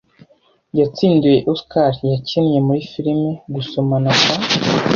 yatsindiye 0.79 1.37
Oscar 1.51 1.89
yakinnye 2.11 2.59
muri 2.67 2.79
Filime 2.91 3.29
Gusomana 3.53 4.09
kwa 4.19 4.35